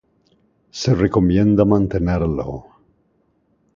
[0.71, 2.55] Se recomienda mantenerlo.